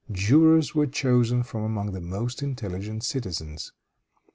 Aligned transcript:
Jurors 0.11 0.73
were 0.73 0.87
chosen 0.87 1.43
from 1.43 1.61
among 1.61 1.91
the 1.91 2.01
most 2.01 2.41
intelligent 2.41 3.03
citizens. 3.03 3.71